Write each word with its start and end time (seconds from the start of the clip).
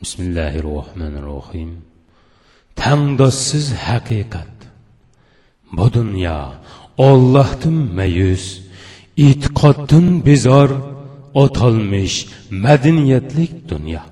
Bismillahirrahmanirrahim. 0.00 1.72
Təngdossiz 2.80 3.66
həqiqət. 3.86 4.62
Bu 5.76 5.88
dünya 5.92 6.38
Allah'tın 7.08 7.76
məyus, 7.98 8.46
itiqaddan 9.26 10.08
bizar, 10.24 10.72
atılmış 11.42 12.14
mədəniyyətlik 12.64 13.52
dünya. 13.74 14.06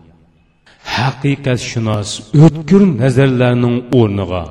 Həqiqət 0.98 1.64
şunas 1.70 2.18
ötkür 2.36 2.84
nəzərlərinin 3.00 3.80
ornuğa, 4.02 4.44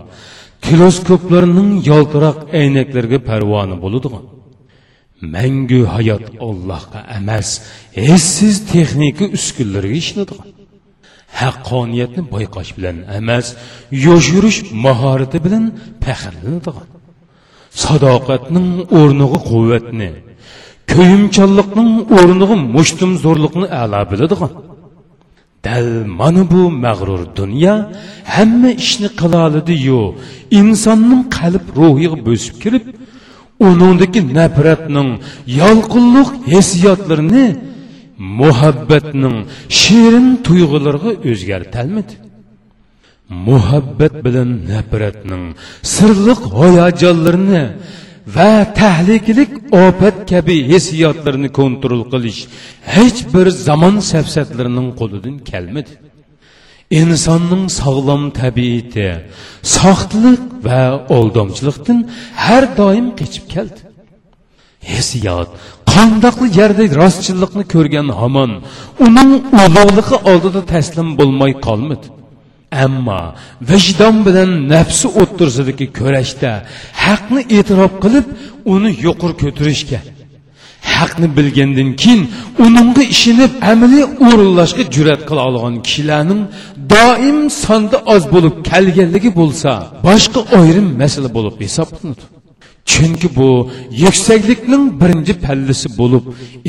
teleskoplarının 0.66 1.84
yaltıraq 1.92 2.48
əynəklərə 2.64 3.22
pərvanı 3.30 3.78
buluduğun. 3.86 4.26
Məngü 5.22 5.86
hayat 5.94 6.30
Allah'a 6.42 7.06
əməz, 7.22 7.60
hessiz 7.94 8.66
texniki 8.74 9.36
üskülləri 9.38 10.00
işlədiğin. 10.02 10.57
Haqqoniyatni 11.42 12.22
boyqash 12.34 12.72
bilan 12.78 12.98
emas 13.20 13.46
yoshirish 14.06 14.60
mahorati 14.86 15.38
bilan 15.46 15.64
faxrlanadigan. 16.04 16.88
Sadoqatning 17.84 18.70
o'rnig'i 19.00 19.40
quvvatni 19.50 20.10
ko'yimchanlikning 20.94 21.92
o'rniga 22.18 22.56
mushtumzo'rlikni 22.76 23.68
a'lo 23.82 24.02
biladigan. 24.12 24.54
Dal 25.66 25.88
mana 26.20 26.44
bu 26.52 26.62
mag'rur 26.86 27.24
dunyo 27.40 27.76
hamma 28.36 28.70
ishni 28.84 29.10
qila 29.20 29.38
oladiyu 29.48 30.02
insonning 30.60 31.24
qalb 31.38 31.66
ruhiga 31.78 32.18
bo'sib 32.28 32.56
kirib 32.64 32.86
uningdagi 33.68 34.22
nafratning 34.38 35.10
yolqinliq 35.62 36.30
hissiyotlarini 36.54 37.46
muhabbatning 38.40 39.38
shirin 39.82 40.28
tuyg'ularga 40.48 41.12
o'zgartalmidi 41.32 42.14
muhabbat 43.48 44.14
bilan 44.26 44.50
nafratning 44.72 45.44
sirliq 45.96 46.42
hayajonlarini 46.60 47.64
va 48.36 48.74
tahlikalik 48.82 49.52
ofat 49.86 50.18
kabi 50.32 50.58
hissiyotlarni 50.72 51.50
kontrol 51.60 52.02
qilish 52.14 52.42
hech 52.96 53.20
bir 53.34 53.48
zamon 53.68 53.96
safsatlarining 54.12 54.90
qo'lidan 55.00 55.36
kelmadi. 55.52 55.92
İnsonning 57.02 57.66
sog'lom 57.82 58.24
tabiati 58.42 59.10
soxtlik 59.76 60.44
va 60.68 60.82
aldomchilikdan 61.18 62.00
har 62.44 62.64
doim 62.80 63.08
kechib 63.20 63.46
keldi. 63.54 63.82
Hissiyot 64.92 65.50
qandaqli 65.98 66.48
yerda 66.60 66.84
rostchillikni 67.02 67.64
ko'rgan 67.74 68.08
hamon 68.20 68.52
uning 69.06 69.32
ulug'ligi 69.64 70.16
oldida 70.32 70.62
taslim 70.74 71.08
bo'lmay 71.20 71.54
qolmadi 71.68 72.08
ammo 72.86 73.22
vijdon 73.70 74.16
bilan 74.28 74.52
nafsi 74.74 75.08
o'ttirsidagi 75.22 75.86
kurashda 75.98 76.52
haqni 77.06 77.42
e'tirof 77.58 77.94
qilib 78.04 78.26
uni 78.74 78.90
yuqur 79.06 79.32
ko'tarishga 79.44 80.00
haqni 80.96 81.28
bilgandan 81.38 81.90
keyin 82.02 82.22
uningga 82.66 83.04
ishinib 83.16 83.52
amaliy 83.72 84.06
o'rinlashga 84.28 84.84
jur'at 84.96 85.22
qila 85.30 85.42
olgan 85.50 85.76
kishilarning 85.86 86.42
doim 86.94 87.40
sonda 87.64 87.98
oz 88.14 88.24
bo'lib 88.34 88.56
kelganligi 88.70 89.30
bo'lsa 89.40 89.72
boshqa 90.08 90.42
ayrim 90.60 90.88
masala 91.02 91.30
bo'lib 91.38 91.56
hisoblanadi 91.66 92.37
chunki 92.92 93.28
bu 93.38 93.50
yuksaklikning 94.04 94.84
birinchi 95.02 95.34
pallisi 95.46 95.88
bo'lib 96.00 96.26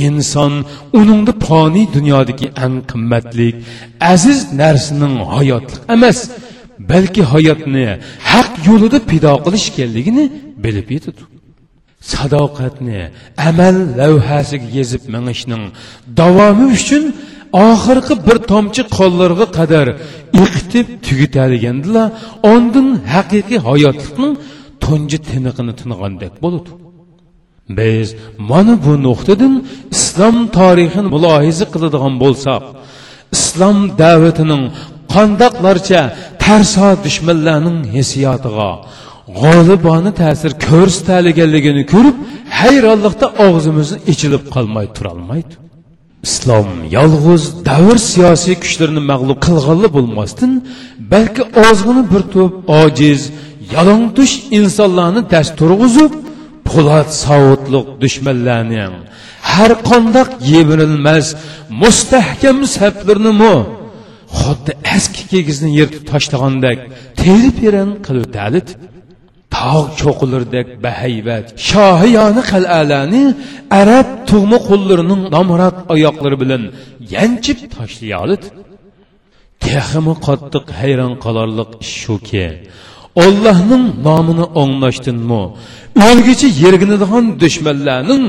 inson 0.07 0.53
uningda 0.99 1.33
foniy 1.47 1.87
dunyodagi 1.97 2.47
eng 2.65 2.77
qimmatli 2.91 3.49
aziz 4.13 4.39
narsaning 4.61 5.15
hayotlik 5.35 5.83
emas 5.97 6.19
balki 6.91 7.23
hayotni 7.33 7.87
haq 8.31 8.51
yo'lida 8.69 8.99
pido 9.11 9.33
qilish 9.45 9.67
ekanligini 9.73 10.25
bilib 10.65 10.89
yetadi. 10.97 11.23
Sadoqatni 12.13 13.01
amal 13.49 13.77
lavhasiga 14.01 14.69
yezib 14.79 15.03
minishning 15.15 15.65
davomi 16.21 16.67
uchun 16.79 17.05
oxirgi 17.67 18.15
bir 18.27 18.37
tomchi 18.51 18.83
qo'llarga 18.97 19.47
qadar 19.59 19.87
iqitib 20.43 20.87
tugitalgandila 21.07 22.05
ondin 22.53 22.89
haqiqiy 23.15 23.61
hayotlikning 23.69 24.33
tunji 24.89 25.19
tiniqini 25.31 25.73
tinigandek 25.81 26.35
bo'ladi 26.45 26.71
biz 27.79 28.09
mana 28.51 28.75
bu 28.85 28.93
nuqtadan 29.07 29.55
islom 29.97 30.37
tarixini 30.59 31.09
mulohiza 31.15 31.67
qiladigan 31.75 32.15
bo'lsak 32.25 32.63
islom 33.37 33.79
da'vatining 34.03 34.63
qandoqlarcha 35.15 36.03
tarso 36.45 36.89
dushmanlarning 37.05 37.79
hissiyotiga 37.95 38.71
g'olibona 39.41 40.13
ta'sir 40.23 40.53
ko'rsataliganligini 40.69 41.83
ko'rib 41.93 42.17
hayronlikda 42.61 43.27
og'zimizni 43.47 43.99
ichilib 44.13 44.45
qolmay 44.55 44.87
turolmaydi. 44.97 45.55
Islom 46.29 46.69
yolg'iz 46.97 47.43
davr 47.69 47.97
siyosiy 48.11 48.57
kuchlarni 48.65 49.03
mag'lub 49.11 49.39
qilg'anli 49.47 49.89
bo'lmasdan 49.97 50.53
balki 51.13 51.43
ozgina 51.67 52.03
bir 52.13 52.23
to'p 52.35 52.53
ojiz 52.83 53.21
yalangtush 53.75 54.35
insonlarni 54.59 55.23
dast 55.33 55.53
turg'izib 55.61 56.13
po'lat 56.69 57.11
savutliq 57.25 57.87
dushmanlarning 58.03 58.95
har 59.53 59.73
qandoq 59.91 60.31
yemirilmas 60.53 61.27
mustahkam 61.83 62.59
saplarinimi 62.77 63.57
xuddi 64.41 64.73
eski 64.97 65.23
kegizni 65.33 65.71
yirtib 65.79 66.05
tashlagandek 66.13 66.79
teri 67.21 67.51
peran 67.61 67.91
qilib 68.07 68.29
dalit 68.39 68.69
tog' 69.57 69.91
cho'qilardek 70.01 70.69
bahaybat 70.85 71.47
shohiyona 71.71 72.43
qal'alarni 72.53 73.25
arab 73.81 74.09
tug'ma 74.31 74.59
qo'llarining 74.69 75.23
nomrod 75.35 75.77
oyoqlari 75.95 76.37
bilan 76.43 76.63
yanchib 77.15 77.59
tashlay 77.77 78.33
texmi 79.65 80.15
qattiq 80.27 80.67
hayron 80.81 81.13
qolarliq 81.25 81.71
ish 81.85 81.95
shuki 82.03 82.47
Allah'ın 83.25 83.25
ollohning 83.25 83.85
nomini 84.07 84.45
anglashdanmi 84.63 85.43
o'lgichi 86.07 86.49
yerginadigan 86.65 87.27
dushmanlarning 87.43 88.25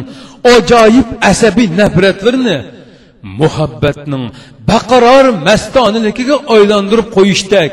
ajoyib 0.56 1.08
asabiy 1.32 1.68
nefretlerini 1.80 2.58
muhabbetinin 3.42 4.24
baqaror 4.70 5.26
mastoniligiga 5.48 6.36
aylantirib 6.56 7.08
koyuştak 7.18 7.72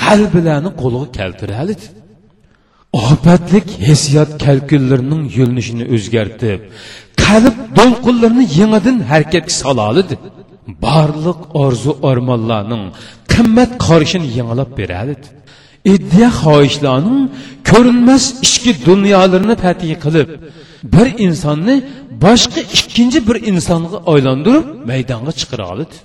qalblarni 0.00 0.70
qo'lga 0.82 1.06
keltiradi 1.18 1.74
ofatlik 3.06 3.66
hissiyot 3.88 4.30
kalkullarining 4.44 5.22
yo'linishini 5.38 5.84
o'zgartib 5.94 6.60
qalb 7.24 7.56
do'lqinlarini 7.78 8.44
yangidan 8.60 8.96
harakatga 9.10 9.54
sololidi 9.62 10.14
barliq 10.84 11.40
orzu 11.64 11.92
armonlarning 12.10 12.82
qimmat 13.32 13.70
qorishini 13.86 14.28
yangilab 14.38 14.70
beradi 14.80 15.14
iddia 15.94 16.28
xohishlarning 16.42 17.22
ko'rinmas 17.70 18.24
ichki 18.46 18.72
dunyolarini 18.88 19.54
fatih 19.64 19.92
qilib 20.04 20.28
bir 20.94 21.06
insonni 21.26 21.74
boshqa 22.24 22.60
ikkinchi 22.76 23.18
bir 23.28 23.36
insonga 23.50 23.98
aylantirib 24.12 24.66
maydonga 24.90 25.32
chiqara 25.40 25.64
oladi. 25.72 25.96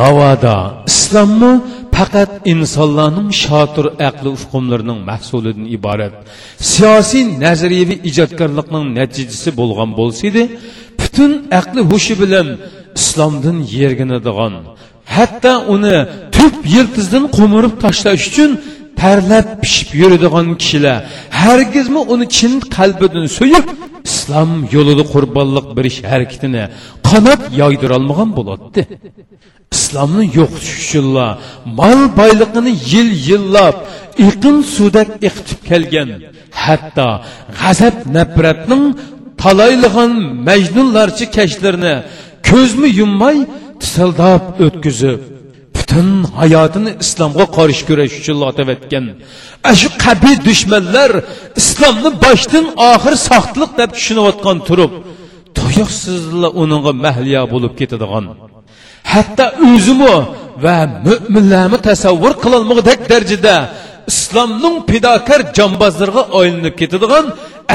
Navoda 0.00 0.56
islommi 0.90 1.52
faqat 1.96 2.30
insonlarning 2.52 3.30
shotir 3.44 3.86
aqli 4.08 4.28
uqumlarining 4.38 5.00
mahsulidan 5.10 5.66
iborat. 5.76 6.14
Siyosiy 6.72 7.24
nazariyaviy 7.44 7.98
ijodkorlikning 8.10 8.84
natijasi 8.98 9.50
bo'lgan 9.60 9.90
bo'lsaydi 10.00 10.42
butun 11.00 11.32
aqli 11.60 11.80
hushi 11.90 12.14
bilan 12.22 12.48
islomdan 13.00 13.58
yerginadigan 13.76 14.54
hatto 15.16 15.52
uni 15.74 15.96
tub 16.36 16.54
yiltizdan 16.74 17.24
qo'mirib 17.36 17.74
tashlash 17.84 18.24
uchun 18.30 18.50
tarlab 19.00 19.48
pishib 19.62 19.88
yuradigan 20.00 20.46
kishilar. 20.62 20.98
Hargizmi 21.42 22.00
uni 22.12 22.26
chin 22.36 22.52
qalbidan 22.76 23.26
so'yib 23.38 23.66
islom 24.08 24.50
yo'lida 24.74 25.04
qurbonlik 25.14 25.66
berish 25.76 25.98
harakatini 26.12 26.64
qanot 27.08 27.42
yoydirolmagan 27.60 28.30
bo'ladi. 28.38 28.80
Islomni 29.76 30.24
yo'qotish 30.38 30.74
uchunla 30.82 31.26
mol 31.80 32.00
boyligini 32.20 32.72
yil 32.92 33.10
yillab 33.28 33.76
iqin 34.28 34.56
suvdak 34.74 35.08
iqitib 35.28 35.60
kelgan 35.70 36.08
hatto 36.64 37.08
g'azab 37.60 37.96
nafratning 38.16 38.84
talaylig'an 39.42 40.12
majnunlarcha 40.48 41.26
kashlarini 41.36 41.94
ko'zmi 42.48 42.88
yummay 43.00 43.38
tisildab 43.82 44.42
o'tkazib 44.66 45.20
butun 45.96 46.24
hayotini 46.40 46.90
islomga 47.04 47.46
qarshi 47.56 47.82
kurash 47.88 48.14
uchun 48.20 48.38
otavatgan 48.50 49.04
shu 49.80 49.88
qabiy 50.04 50.36
dushmanlar 50.48 51.10
islomni 51.60 52.10
boshdan 52.24 52.66
oxir 52.92 53.14
soxtliq 53.28 53.70
deb 53.80 53.90
tushunayotgan 53.96 54.58
turib 54.68 54.92
tuyuqsizla 55.58 56.48
uninga 56.62 56.92
mahliyo 57.04 57.42
bo'lib 57.52 57.72
ketadigan. 57.80 58.24
Hatto 59.12 59.46
o'zimi 59.70 60.14
va 60.64 60.76
mo'minlarni 61.06 61.78
tasavvur 61.88 62.32
qilolmag'idek 62.42 63.00
darajada 63.12 63.56
islomning 64.12 64.76
pidokar 64.90 65.40
jonbozlarga 65.58 66.22
aylanib 66.40 66.74
ketadigan 66.80 67.24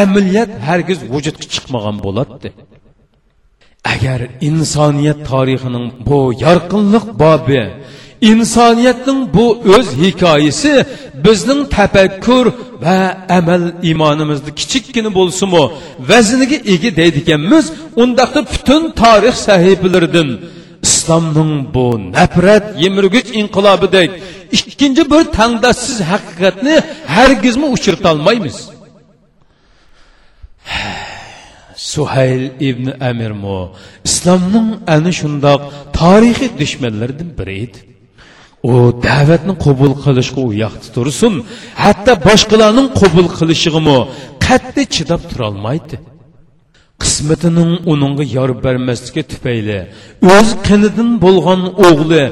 amaliyat 0.03 0.51
hargiz 0.67 0.99
vujudga 1.13 1.45
chiqmagan 1.53 1.97
bo'ladi. 2.05 2.47
Agar 3.93 4.19
insoniyat 4.49 5.19
tarixining 5.31 5.85
bu 6.07 6.19
yorqinliq 6.45 7.05
bobi 7.23 7.63
insoniyatning 8.21 9.33
bu 9.33 9.45
o'z 9.75 9.87
hikoyasi 10.03 10.85
bizning 11.25 11.61
tafakkur 11.77 12.45
va 12.83 12.99
amal 13.37 13.63
iymonimizni 13.89 14.51
kichikkina 14.59 15.09
bo'lsinmi 15.19 15.63
vazniga 16.09 16.57
ega 16.73 16.89
deydiganmiz 16.99 17.65
undaqda 18.01 18.41
butun 18.53 18.83
tarix 19.01 19.35
sahifalaridan 19.47 20.29
islomning 20.87 21.53
bu 21.75 21.87
nafrat 22.17 22.65
yemirgich 22.83 23.29
inqilobidek 23.39 24.09
ikkinchi 24.57 25.03
bir 25.11 25.23
tangdoshsiz 25.37 25.97
haqiqatni 26.11 26.75
hargizmi 27.15 27.67
uchirtolmaymiz 27.75 28.57
suhayl 31.91 32.43
ibn 32.69 32.85
amirmu 33.09 33.59
islomning 34.07 34.69
ana 34.95 35.11
shundoq 35.19 35.61
tarixiy 35.99 36.49
dushmanlaridan 36.59 37.29
biri 37.39 37.55
edi. 37.65 37.90
U 38.69 38.73
da'vatni 39.07 39.53
qabul 39.65 39.93
qilishga 40.03 40.41
u 40.47 40.51
yoqda 40.63 40.87
tursin 40.95 41.33
hatto 41.83 42.13
boshqalarning 42.27 42.87
qabul 43.01 43.27
qilishig'imi 43.37 43.99
qat'iy 44.45 44.87
chidab 44.95 45.21
turolmaydi. 45.31 45.95
Qismatining 47.01 47.71
uningga 47.91 48.25
yor 48.37 48.51
bermasligi 48.65 49.21
tufayli 49.31 49.79
o'z 50.35 50.49
qinidan 50.67 51.09
bo'lgan 51.25 51.61
o'g'li 51.87 52.23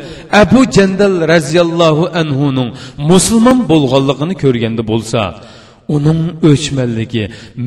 abu 0.42 0.62
jandal 0.76 1.16
roziyallohu 1.34 2.06
anhuning 2.22 2.70
musulmon 3.12 3.60
bo'lganligini 3.72 4.36
ko'rganda 4.44 4.84
bo'lsa 4.92 5.22
uning 5.96 6.22
o'chmanligi 6.50 7.24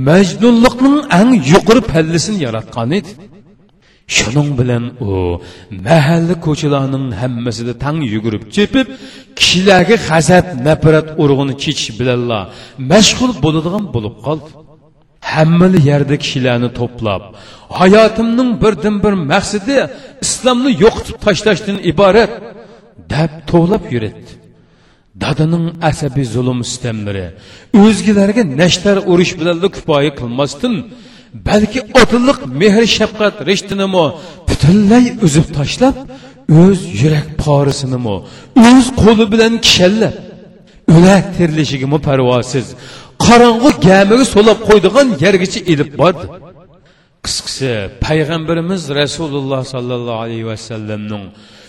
majnunlikning 0.09 0.97
eng 1.21 1.31
yuqori 1.53 1.83
pallisini 1.93 2.39
yaratgan 2.47 2.91
edi. 2.99 3.11
Shuning 4.17 4.51
bilan 4.61 4.85
u 5.07 5.11
mahalla 5.87 6.35
ko'chalarning 6.47 7.07
hammasida 7.21 7.73
tang 7.85 7.99
yugurib 8.15 8.45
chepib 8.57 8.87
kishilarga 9.39 9.97
g'azab 10.09 10.47
nafrat 10.67 11.07
urug'ini 11.23 11.55
chechish 11.63 11.91
bilanla 11.99 12.39
mashg'ul 12.93 13.33
bo'ladigan 13.45 13.85
bo'lib 13.95 14.17
qoldi. 14.27 14.51
Hammali 15.33 15.79
yerda 15.91 16.17
kishilarni 16.25 16.71
to'plab 16.81 17.23
hayotimning 17.81 18.51
birdan 18.63 18.97
bir 19.05 19.15
maqsadi 19.33 19.77
islomni 20.25 20.71
yo'qotib 20.85 21.17
tashlashdan 21.27 21.77
iborat 21.93 22.33
deb 23.13 23.33
to'lab 23.51 23.85
yuradi 23.95 24.31
dadaning 25.23 25.67
asabiy 25.91 26.27
zulm 26.35 26.59
sistemlari 26.71 27.27
o'zgalarga 27.83 28.43
nashtar 28.61 28.97
urish 29.13 29.33
bilan 29.41 29.57
kifoya 29.77 30.13
qilmasdan 30.21 30.75
balki 31.49 31.81
otiliq 32.01 32.39
mehr 32.61 32.83
shafqat 32.97 33.37
rishtinimi 33.49 34.05
butunlay 34.49 35.05
uzib 35.27 35.47
tashlab 35.59 35.97
o'z 36.63 36.79
yurak 37.03 37.29
porisinimi? 37.45 38.17
O'z 38.69 38.87
qo'li 39.03 39.25
bilan 39.33 39.53
kishallab. 39.67 40.15
O'lak 40.95 41.25
terlishigimi 41.37 41.99
parvosiz? 42.09 42.67
Qorong'u 43.25 43.71
gamiga 43.87 44.25
so'lab 44.35 44.59
qo'ydigan 44.69 45.07
yergacha 45.25 45.61
ilib 45.73 45.91
bordi 46.01 46.27
qisqasi 47.27 47.71
payg'ambarimiz 48.07 48.83
rasululloh 49.01 49.63
sollallohu 49.75 50.21
alayhi 50.25 50.47
vasallamning 50.53 51.25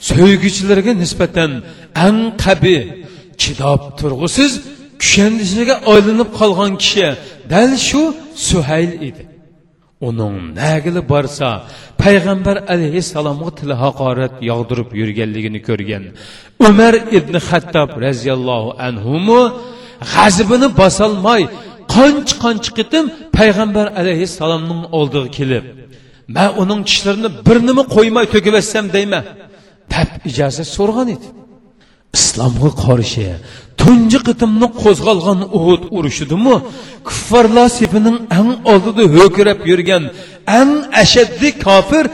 so'ygichilariga 0.10 0.94
nisbatan 1.04 1.52
ang 2.06 2.18
qabi 2.44 2.78
chidob 3.42 3.82
turg'usiz 4.00 4.52
kushandisiga 5.02 5.76
aylanib 5.94 6.30
qolgan 6.40 6.72
kishi 6.82 7.08
dal 7.54 7.72
shu 7.88 8.02
suhayl 8.48 8.92
edi. 9.08 9.24
Uning 10.08 10.36
nagili 10.62 11.02
borsa 11.12 11.50
payg'ambar 12.04 12.58
alayhissalomga 12.74 13.50
til 13.60 13.72
haqorat 13.84 14.36
yog'dirib 14.50 14.90
yurganligini 15.02 15.60
ko'rgan 15.68 16.04
umar 16.70 16.94
ibn 17.18 17.36
xattob 17.50 17.90
roziyallohu 18.06 18.70
anhumi 18.88 19.42
g'azibini 20.14 20.68
bosolmay 20.82 21.42
qancha 21.96 22.36
qancha 22.44 22.72
qitim 22.80 23.06
payg'ambar 23.38 23.88
alayhissalomning 24.02 24.82
oldiga 25.00 25.30
kelib 25.38 25.66
man 26.36 26.50
uning 26.62 26.82
tishlarini 26.90 27.30
bir 27.48 27.58
nima 27.70 27.84
qo'ymay 27.96 28.26
to'kivassam 28.34 28.86
deyman 28.96 29.24
deb 29.94 30.10
ijozat 30.30 30.68
so'rgan 30.78 31.08
edi. 31.16 31.28
Islomga 32.18 32.70
qarshi 32.84 33.28
tunji 33.82 34.20
qitimni 34.28 34.68
qo'zg'algan 34.82 35.40
uhud 35.58 35.84
urushidimi? 35.98 36.56
Kuffarlar 37.08 37.68
sepining 37.80 38.18
eng 38.40 38.50
oldida 38.72 39.04
ho'kirab 39.16 39.60
yurgan 39.72 40.04
eng 40.60 40.72
ashaddiy 41.04 41.54
kofir 41.66 42.06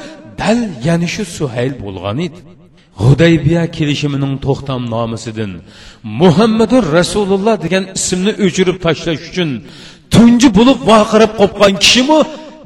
dal 0.41 0.59
yana 0.87 1.07
shu 1.13 1.23
suhayl 1.37 1.73
bo'lgan 1.83 2.17
edi. 2.27 2.39
Hudaybiya 3.03 3.63
kelishimining 3.77 4.33
to'xtamnomasidan 4.45 5.51
muhammadur 6.21 6.83
rasululloh 6.97 7.55
degan 7.65 7.83
ismni 7.99 8.31
o'chirib 8.45 8.77
tashlash 8.85 9.21
uchun 9.29 9.49
tunji 10.13 10.47
bo'lib 10.57 10.79
vaqirab 10.91 11.31
qopgan 11.41 11.73
kishimi 11.83 12.19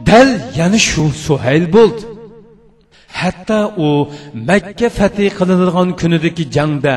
dal 0.09 0.29
yana 0.59 0.79
shu 0.89 1.03
suhayl 1.27 1.65
bo'ldi. 1.77 2.01
Hatto 3.21 3.59
u 3.85 3.89
makka 4.49 4.87
fatih 4.99 5.29
qilinadigan 5.39 5.89
kunidagi 6.01 6.43
jangda 6.55 6.95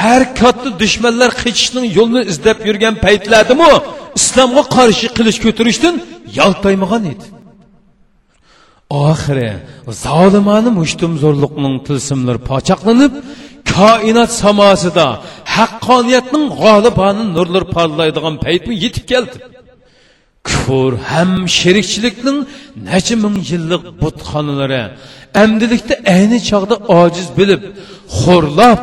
har 0.00 0.22
katta 0.40 0.68
dushmanlar 0.82 1.30
qechishning 1.42 1.86
yo'lini 1.98 2.22
izlab 2.32 2.58
yurgan 2.68 2.94
paytlardimi 3.04 3.70
islomga 4.18 4.64
qarshi 4.76 5.06
qilish 5.16 5.38
ko'tarishdan 5.44 5.94
yaltaymagan 6.38 7.04
edi. 7.12 7.26
Oxiri 9.08 9.50
zolimani 10.04 10.70
mushtumzo'rliqning 10.80 11.74
tilsimlari 11.86 12.40
pochaqlanib 12.50 13.12
koinot 13.74 14.30
samosida 14.42 15.06
haqqoniyatning 15.56 16.44
g'olibani 16.60 17.24
nurlar 17.36 17.64
porlaydigan 17.76 18.34
paytmi 18.44 18.74
yetib 18.84 19.04
keldi. 19.12 19.36
Kufr 20.48 20.92
ham 21.10 21.30
sherikchilikning 21.58 22.38
necha 22.88 23.14
ming 23.24 23.36
yillik 23.50 23.82
butxonalari 24.02 24.82
amdilikda 25.42 25.94
ayni 26.14 26.38
chog'da 26.50 26.76
ojiz 27.00 27.28
bilib 27.38 27.62
xo'rlab 28.20 28.80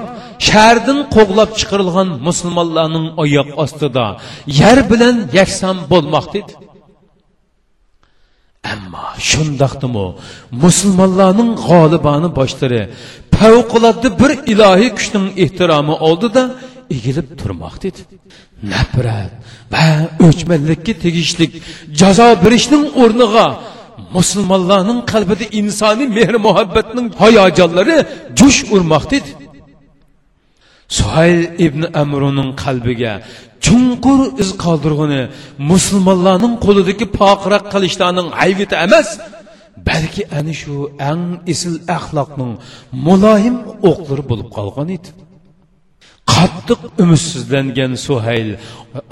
shahardan 0.47 0.99
qo'g'lab 1.15 1.49
chiqarilgan 1.59 2.09
musulmonlarning 2.27 3.07
oyoq 3.23 3.49
ostida 3.63 4.05
yer 4.61 4.77
bilan 4.91 5.15
yakson 5.39 5.75
bo'lmoqda 5.91 6.35
edi 6.43 6.53
ammo 8.73 9.05
shundoqdimi 9.29 10.07
musulmonlarning 10.63 11.51
g'olibona 11.67 12.29
boshlari 12.39 12.81
favqulodda 13.37 14.07
bir 14.21 14.31
ilohiy 14.53 14.91
kuchning 14.97 15.27
ehtiromi 15.43 15.95
oldida 16.07 16.43
egilib 16.95 17.27
turmoqda 17.41 17.85
edi 17.91 18.01
nafrat 18.73 19.31
va 19.73 19.85
o'chmanlikka 20.27 20.93
tegishlik 21.03 21.51
jazo 22.01 22.27
berishning 22.43 22.85
o'rniga 23.03 23.45
musulmonlarning 24.17 24.99
qalbida 25.11 25.45
insoniy 25.59 26.09
mehr 26.17 26.35
muhabbatning 26.47 27.07
hayajonlari 27.23 27.97
jo'sh 28.39 28.59
urmoqda 28.75 29.13
edi 29.19 29.31
suhayl 30.97 31.41
ibn 31.65 31.81
amruning 32.03 32.49
qalbiga 32.63 33.13
chunqur 33.65 34.19
iz 34.41 34.49
qoldirg'ini 34.63 35.21
musulmonlarning 35.71 36.53
qo'lidagi 36.65 37.05
poqiroq 37.19 37.63
qilichlarning 37.73 38.27
hayviti 38.39 38.75
emas 38.85 39.09
balki 39.87 40.21
ana 40.39 40.53
shu 40.61 40.75
eng 41.11 41.23
isl 41.53 41.75
axloqning 41.97 42.53
muloyim 43.07 43.55
o'qlari 43.89 44.23
bo'lib 44.31 44.49
qolgan 44.57 44.87
edi. 44.97 45.09
Qattiq 46.33 46.81
umidsizlangan 47.03 47.91
suhayl 48.07 48.49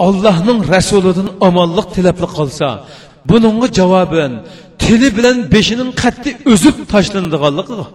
allohning 0.06 0.58
rasulidan 0.74 1.28
omonlik 1.48 1.88
tilabli 1.96 2.26
qolsa 2.38 2.68
buningga 3.28 3.68
javoban 3.78 4.32
tili 4.84 5.08
bilan 5.16 5.36
beshining 5.54 5.90
qatti 6.02 6.30
o'zib 6.52 6.76
tashlandiganligiga 6.92 7.86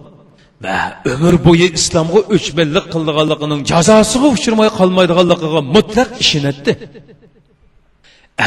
va 0.64 0.78
umr 1.12 1.34
bo'yi 1.46 1.66
islomga 1.78 2.20
o'chmanlik 2.34 2.86
qildiganligining 2.94 3.60
jazosiga 3.72 4.28
uchirmay 4.36 4.68
qolmaydiganligiga 4.78 5.60
mutlaq 5.76 6.08
ishonatdi 6.24 6.72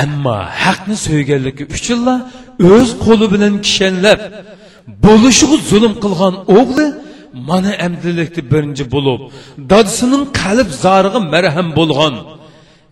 ammo 0.03 0.37
haqni 0.63 0.95
so'yganligi 1.05 1.63
uchunla 1.75 2.15
o'z 2.73 2.89
qo'li 3.05 3.25
bilan 3.33 3.53
kishanlab 3.65 4.19
bo'lishiga 5.05 5.57
zulm 5.69 5.93
qilgan 6.03 6.35
o'g'li 6.57 6.87
mana 7.49 7.71
amdilikda 7.85 8.41
birinchi 8.51 8.83
bo'lib 8.95 9.21
dadisining 9.71 10.23
qalb 10.41 10.69
zoriga 10.85 11.19
marham 11.33 11.67
bo'lgan. 11.79 12.15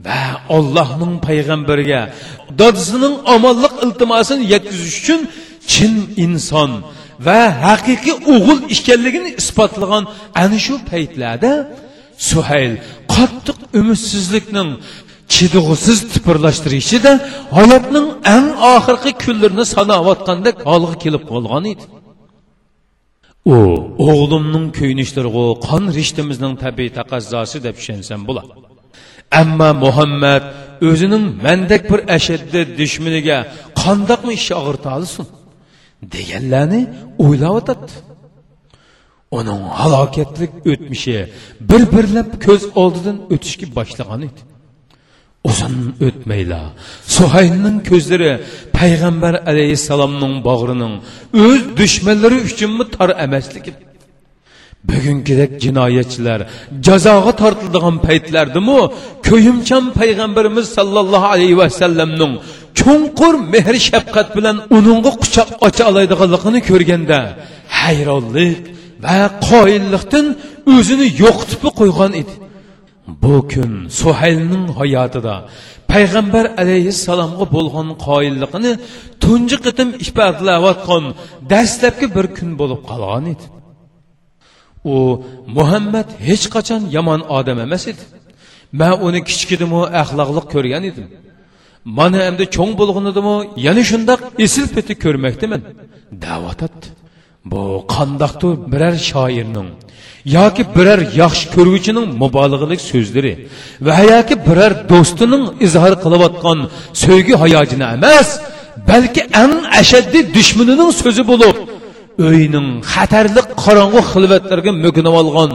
Va 0.06 0.22
allohning 0.58 1.14
payg'ambariga 1.28 2.02
dadisining 2.62 3.16
omonlik 3.36 3.74
iltimosini 3.86 4.44
yetkazish 4.54 4.98
uchun 5.02 5.22
chin 5.74 5.94
inson 6.26 6.72
va 7.28 7.40
haqiqiy 7.66 8.16
o'g'il 8.34 8.60
ekanligini 8.76 9.30
isbotlagan 9.42 10.04
ana 10.44 10.58
shu 10.66 10.76
paytlarda 10.92 11.52
suhayl 12.30 12.74
qattiq 13.14 13.60
umidsizlikning 13.80 14.70
chidug'isiz 15.34 16.00
tipirlashtirishida 16.14 17.12
hayotning 17.58 18.08
eng 18.36 18.48
oxirgi 18.76 19.12
kunlarini 19.24 19.66
sanayotgandek 19.76 20.56
holga 20.70 20.96
kelib 21.04 21.24
qolgan 21.32 21.64
edi. 21.74 21.84
U 23.56 23.58
o'g'limning 24.10 24.66
kuynishlarigu 24.80 25.46
qon 25.68 25.84
rishtimizning 25.98 26.54
tabiiy 26.64 26.92
taqozosi 27.00 27.58
deb 27.66 27.76
tushunsam 27.80 28.22
bo'ladi. 28.30 28.52
Ammo 29.42 29.70
muhammad 29.84 30.44
o'zining 30.90 31.26
mandek 31.46 31.82
bir 31.92 32.00
ashaddi 32.18 32.60
dushmaniga 32.80 33.38
qandoqmi 33.82 34.32
ish 34.40 34.50
og'irta 34.60 34.90
olsin 34.98 35.26
deganlarni 36.16 36.82
o'ylayotadi 37.26 37.92
uning 39.40 39.62
halokatlik 39.80 40.52
o'tmishi 40.72 41.18
bir 41.70 41.82
birlab 41.96 42.30
ko'z 42.46 42.64
oldidan 42.82 43.18
o'tishga 43.34 43.68
boshlagan 43.78 44.22
edi. 44.30 44.42
Uzun 45.50 45.76
o'tmayla 46.08 46.62
suhaynning 47.16 47.78
ko'zlari 47.90 48.32
payg'ambar 48.78 49.34
alayhissalomning 49.52 50.34
bog'rining 50.50 50.94
o'z 51.46 51.62
dushmanlari 51.80 52.38
uchunmi 52.50 52.86
tor 52.96 53.10
emasligi 53.26 53.72
bugungidek 54.90 55.52
jinoyatchilar 55.64 56.40
jazoga 56.88 57.32
tortiladigan 57.42 57.96
paytlardimu? 58.08 58.80
Ko'yimchan 59.28 59.84
payg'ambarimiz 60.00 60.66
sollallohu 60.78 61.28
alayhi 61.36 61.58
vasallamning 61.64 62.34
chunqur 62.80 63.34
mehr 63.54 63.76
shafqat 63.90 64.28
bilan 64.38 64.58
uningga 64.78 65.12
quchoq 65.22 65.50
ocha 65.68 65.84
oladiganligini 65.92 66.60
ko'rganda 66.70 67.20
hayronlik 67.82 68.62
va 69.06 69.20
qoyillikdan 69.50 70.26
o'zini 70.76 71.08
yo'qitib 71.24 71.64
qo'ygan 71.80 72.12
edi. 72.22 72.34
Bu 73.24 73.36
kun 73.52 73.72
suhaylning 74.02 74.66
hayotida 74.80 75.36
payg'ambar 75.92 76.46
alayhissalomga 76.62 77.46
bo'lgan 77.56 77.88
qoyilligini 78.08 78.72
tunji 79.24 79.58
qitim 79.66 79.90
ifodalayotgan 80.06 81.04
dastlabki 81.52 82.08
bir 82.16 82.26
kun 82.38 82.50
bo'lib 82.60 82.82
qolgan 82.90 83.26
edi. 83.34 83.46
U 84.94 84.96
muhammad 85.58 86.08
hech 86.28 86.46
qachon 86.56 86.82
yomon 86.96 87.22
odam 87.38 87.60
emas 87.66 87.84
edi. 87.92 88.04
Man 88.80 88.94
uni 89.08 89.20
kichkidimu 89.30 89.82
axloqliq 90.02 90.46
ko'rgan 90.54 90.84
edim. 90.92 91.08
Mana 91.98 92.20
endi 92.30 92.44
cho'ng 92.56 92.74
bo'lganidimi 92.80 93.36
yana 93.68 93.84
shundoq 93.90 94.20
esil 94.46 94.66
peti 94.76 94.94
ko'rmakdaman 95.04 95.62
davotatdi 96.26 96.88
bu 97.52 97.62
qandoqdir 97.94 98.54
biror 98.72 98.96
shoirning 99.10 99.70
yoki 100.38 100.64
biror 100.76 101.00
yaxshi 101.22 101.46
ko'rguvchining 101.56 102.08
mubolig'lik 102.24 102.82
so'zlari 102.92 103.34
va 103.88 103.98
yoki 104.14 104.36
biror 104.48 104.72
do'stining 104.92 105.44
izhor 105.66 105.94
qilayotgan 106.04 106.60
so'ygi 107.04 107.34
hayojini 107.44 107.86
emas 107.96 108.30
balki 108.90 109.22
eng 109.44 109.56
ashaddiy 109.82 110.24
dushmanining 110.38 110.92
so'zi 111.02 111.24
bo'lib 111.32 111.56
o'yining 112.28 112.68
xatarli 112.94 113.42
qorong'u 113.64 114.02
xilvatlarga 114.12 114.72
mo'kinib 114.84 115.16
olgan 115.22 115.52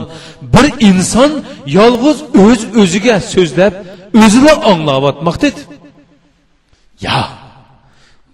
bir 0.53 0.65
inson 0.89 1.31
yolg'iz 1.77 2.17
o'z 2.45 2.61
o'ziga 2.81 3.15
so'zlab 3.33 3.73
o'zini 4.23 4.53
anglayotmoqda 4.71 5.49
yo 7.05 7.19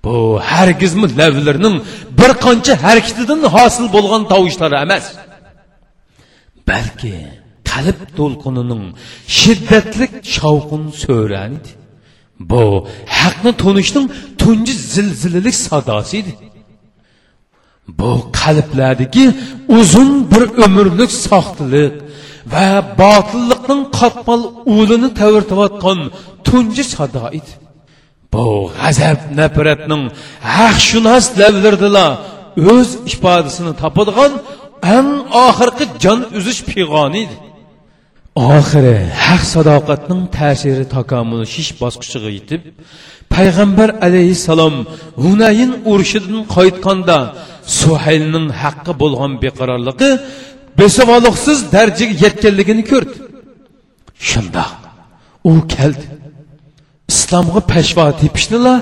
bu 0.03 0.15
hargizmi 0.51 1.07
lavlarning 1.19 1.75
bir 2.19 2.31
qancha 2.45 2.73
harakatidan 2.85 3.41
hosil 3.55 3.85
bo'lgan 3.95 4.23
tovushlar 4.31 4.71
emas. 4.85 5.05
Balki 6.69 7.15
qalb 7.71 7.99
to'lqinining 8.17 8.83
shiddatli 9.39 10.05
shovqin 10.35 10.83
so'rani 11.03 11.59
bu 12.51 12.63
haqni 13.19 13.51
tonishning 13.63 14.07
tunji 14.41 14.73
zilzilalik 14.93 15.55
sadosi 15.67 16.15
edi. 16.21 16.33
Bu 17.87 18.11
qalblardagi 18.39 19.25
uzun 19.79 20.11
bir 20.31 20.43
umrlik 20.65 21.11
soxtalik 21.25 21.93
va 22.53 22.67
botillikning 23.01 23.83
qatmal 23.99 24.41
ulini 24.77 25.09
tavirtayotgan 25.19 25.99
tunji 26.47 26.83
sado 26.93 27.25
edi 27.39 27.51
bu 28.33 28.45
g'azab 28.79 29.19
nafratning 29.39 30.03
haqshunos 30.55 31.25
lavlardila 31.39 32.07
o'z 32.73 32.89
ifodasini 33.11 33.73
topadigan 33.81 34.33
eng 34.95 35.09
oxirgi 35.47 35.85
jon 36.03 36.19
uzish 36.37 36.61
pig'oni 36.69 37.19
edi. 37.25 37.35
Oxiri 38.55 38.97
haq 39.25 39.43
sadoqatning 39.53 40.21
ta'siri 40.37 40.85
takomillashish 40.95 41.71
bosqichiga 41.81 42.29
yetib 42.37 42.61
payg'ambar 43.33 43.89
alayhissalom 44.07 44.75
hunayin 45.23 45.71
urushidan 45.91 46.39
qaytganda 46.55 47.17
suhaylning 47.79 48.47
haqqi 48.61 48.93
bo'lgan 49.01 49.31
beqarorligi 49.43 50.11
besavoliqsiz 50.79 51.59
darajaga 51.75 52.15
yetganligini 52.23 52.83
ko'rdi. 52.91 53.15
Shundoq 54.29 54.71
u 55.49 55.51
keldi. 55.75 56.05
Islomga 57.13 57.61
pashvo 57.73 58.05
tepishnila 58.21 58.73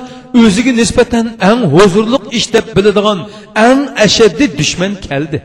o'ziga 0.41 0.71
nisbatan 0.81 1.25
eng 1.50 1.61
huzurliq 1.73 2.23
ish 2.38 2.47
deb 2.55 2.65
biladigan 2.75 3.19
eng 3.67 3.79
ashaddiy 4.05 4.50
dushman 4.59 4.93
keldi 5.07 5.38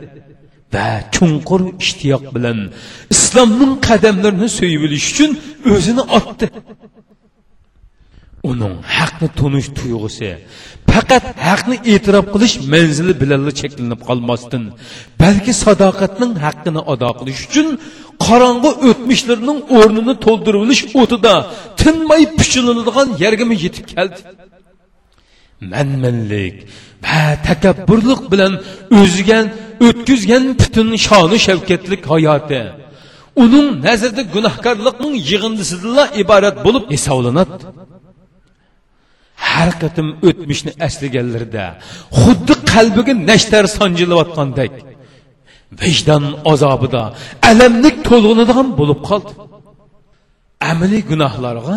va 0.74 0.86
chunqur 1.14 1.62
ishtiyoq 1.82 2.24
bilan 2.34 2.58
islomning 3.14 3.72
qadamlarini 3.88 4.48
so'yib 4.58 4.82
olish 4.86 5.06
uchun 5.12 5.30
o'zini 5.74 6.04
otdi. 6.18 6.46
Uning 8.50 8.74
haqni 8.96 9.28
tunish 9.38 9.68
tuyg'usi 9.78 10.30
faqat 10.96 11.24
haqni 11.48 11.76
e'tirof 11.92 12.26
qilish 12.34 12.54
manzili 12.72 13.14
bilan 13.22 13.42
cheklanib 13.60 14.00
qolmasdan 14.08 14.62
balki 15.22 15.52
sadoqatning 15.64 16.32
haqqini 16.44 16.80
ado 16.92 17.10
qilish 17.18 17.40
uchun 17.48 17.68
qorong'i 18.26 18.70
o'tmishlarning 18.88 19.58
o'rnini 19.78 20.14
to'ldirilish 20.24 20.82
o'tida 21.00 21.34
tinmay 21.80 22.22
puchulinadigan 22.38 23.08
yerga 23.22 23.44
yetib 23.64 23.84
keldi. 23.92 24.20
Manmanlik 25.72 26.56
va 27.04 27.20
takabburlik 27.48 28.20
bilan 28.32 28.52
o'zigan 29.00 29.46
o'tkazgan 29.86 30.44
butun 30.60 30.88
shoni 31.06 31.38
shavkatlik 31.46 32.02
hayoti 32.12 32.62
uning 33.44 33.66
nazarda 33.86 34.22
gunohkorlikning 34.34 35.14
yig'indisidan 35.30 36.08
iborat 36.22 36.56
bo'lib 36.66 36.84
hisoblanadi. 36.94 37.54
Har 39.52 39.70
qatim 39.82 40.08
o'tmishni 40.28 40.72
eslaganlarida 40.86 41.64
xuddi 42.20 42.54
qalbiga 42.72 43.12
nashtar 43.30 43.64
sonjilayotgandek 43.78 44.72
vijdon 45.82 46.24
azobida 46.52 47.02
alamlik 47.50 47.96
to'lg'inadigan 48.08 48.68
bo'lib 48.80 49.00
qoldi. 49.08 49.32
Amaliy 50.70 51.02
gunohlarga 51.10 51.76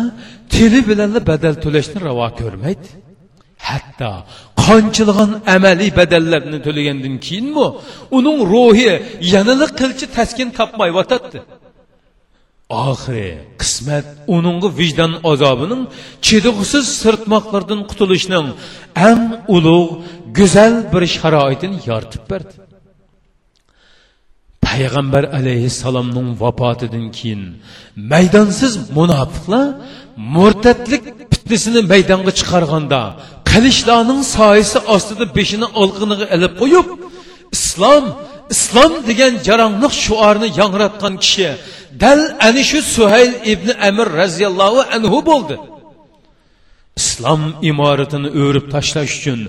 tili 0.52 0.80
bilan 0.88 1.12
badal 1.30 1.54
to'lashni 1.64 1.98
ravo 2.06 2.26
ko'rmaydi. 2.40 2.88
Hatto 3.68 4.10
qonchilg'an 4.64 5.30
amaliy 5.56 5.90
badallarni 6.00 6.58
to'lagandan 6.66 7.14
keyinmi 7.26 7.66
uning 8.18 8.38
ruhi 8.52 8.90
yanada 9.34 9.66
qilchi 9.80 10.06
taskin 10.16 10.48
topmayotadi 10.58 11.38
oxiri 12.70 13.30
qismat 13.60 14.06
uningga 14.36 14.68
vijdon 14.80 15.12
azobining 15.32 15.82
chidug'siz 16.26 16.84
sirtmoqlardan 17.02 17.80
qutulishning 17.90 18.46
eng 19.08 19.22
ulug' 19.56 19.90
go'zal 20.38 20.74
bir 20.92 21.02
sharoitini 21.16 21.78
yoritib 21.90 22.24
berdi. 22.30 22.54
Payg'ambar 24.66 25.24
alayhissalomning 25.38 26.28
vafotidan 26.42 27.06
keyin 27.18 27.42
maydonsiz 28.12 28.72
munofiqlar 28.98 29.66
murtadlik 30.36 31.04
fitnisini 31.32 31.80
maydonga 31.92 32.32
chiqarganda 32.38 33.00
qilichlarning 33.50 34.20
soyasi 34.36 34.78
ostida 34.94 35.24
beshini 35.38 35.66
olqiniga 35.82 36.26
ilib 36.36 36.52
qo'yib 36.60 36.86
islom 37.56 38.04
islom 38.54 38.92
degan 39.08 39.32
jaronglik 39.46 39.94
shuorni 40.04 40.48
yangratgan 40.60 41.14
kishi 41.24 41.48
dal 42.02 42.20
ana 42.48 42.62
shu 42.70 42.78
suhayl 42.96 43.32
ibn 43.52 43.68
amir 43.88 44.08
roziyallohu 44.22 44.80
anhu 44.96 45.18
bo'ldi. 45.30 45.56
Islom 47.00 47.42
imoratini 47.70 48.28
o'rib 48.42 48.66
tashlash 48.74 49.12
uchun 49.18 49.40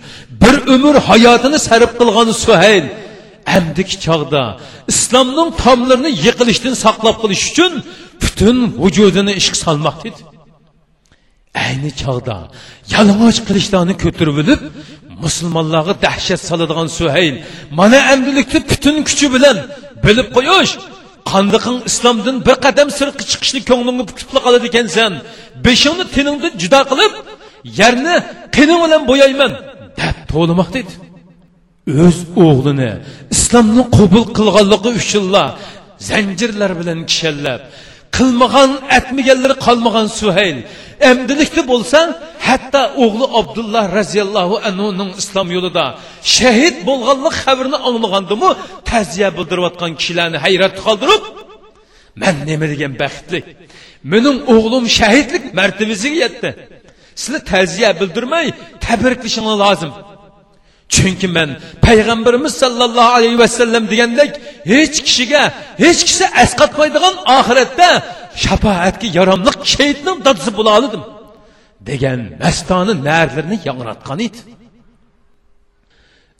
bir 0.41 0.55
umr 0.75 0.95
hayotini 1.09 1.59
sarf 1.67 1.91
qilgan 1.99 2.29
suhayl 2.45 2.85
amdik 3.57 3.89
chog'da 4.05 4.43
islomning 4.93 5.49
tomlarini 5.63 6.11
yiqilishdan 6.25 6.75
saqlab 6.85 7.15
qolish 7.23 7.43
uchun 7.51 7.73
butun 8.23 8.57
vujudini 8.83 9.33
ishga 9.41 9.57
solmoqda 9.65 10.05
edi. 10.11 10.21
Ayni 11.63 11.91
chog'da 12.01 12.37
yalang'och 12.93 13.39
qilichlarni 13.47 13.95
ko'tarib 14.03 14.37
olib 14.43 14.61
musulmonlarga 15.25 15.93
dahshat 16.05 16.41
soladigan 16.49 16.87
suhayl 16.99 17.35
mana 17.79 17.99
endilikda 18.13 18.59
butun 18.71 18.95
kuchi 19.07 19.27
bilan 19.35 19.57
bilib 20.05 20.27
qo'yish. 20.37 20.73
Qandiqing 21.31 21.77
islomdan 21.89 22.37
bir 22.47 22.55
qadam 22.65 22.87
sirqi 22.97 23.23
chiqishni 23.31 23.61
ko'nglingga 23.69 24.03
kutib 24.09 24.29
qoladi 24.45 24.65
ekansan 24.71 25.11
beshingni 25.65 26.05
tiningdan 26.15 26.53
judo 26.61 26.81
qilib 26.91 27.13
yerni 27.79 28.15
qining 28.55 28.79
bilan 28.85 29.01
bo'yayman 29.11 29.51
deb 29.99 30.17
to'limoqda 30.31 30.77
edi 30.83 30.93
o'z 32.05 32.17
o'g'lini 32.47 32.91
islomni 33.35 33.83
qabul 33.97 34.25
qilganligi 34.37 34.89
uchunla 35.01 35.43
zanjirlar 36.09 36.71
bilan 36.79 36.99
kishallab 37.09 37.61
qilmagan 38.17 38.71
atmaganlari 38.97 39.55
qolmagan 39.65 40.07
suhayl. 40.19 40.57
Emdilikda 41.11 41.61
bo'lsa 41.71 41.99
hatto 42.47 42.81
o'g'li 43.03 43.25
abdulloh 43.39 43.85
roziyallohu 43.99 44.55
anhuning 44.69 45.09
islom 45.21 45.47
yo'lida 45.55 45.85
shahid 46.37 46.75
bo'lganlik 46.89 47.35
xabarini 47.43 47.77
anglagandimi 47.87 48.49
ta'ziya 48.89 49.29
bildirayotgan 49.37 49.91
kishilarni 49.99 50.37
hayratda 50.45 50.81
qoldirib 50.87 51.23
man 52.21 52.35
nima 52.49 52.65
degan 52.73 52.93
baxtli? 53.03 53.39
Mening 54.13 54.37
o'g'lim 54.55 54.85
shahidlik 54.99 55.43
martabasiga 55.59 56.17
yetdi. 56.25 56.49
Sizlar 57.21 57.41
ta'ziya 57.53 57.89
bildirmay 58.01 58.45
tabriklashingiz 58.85 59.55
lozim. 59.63 59.91
Chunki 60.95 61.27
men 61.37 61.49
payg'ambarimiz 61.85 62.53
sollallohu 62.63 63.11
alayhi 63.17 63.37
vasallam 63.43 63.83
degandek 63.91 64.31
hech 64.73 64.97
kishiga 65.05 65.43
hech 65.83 66.01
kishi 66.07 66.25
asqatmaydigan 66.43 67.15
oxiratda 67.37 67.89
shafoatga 68.43 69.07
yaromliq 69.17 69.57
shaytning 69.75 70.17
dadisi 70.27 70.51
bo'la 70.57 70.71
oldim 70.79 71.03
degan 71.89 72.19
mastoni 72.43 72.93
narlarni 73.09 73.57
yangratgan 73.67 74.19
edi. 74.27 74.41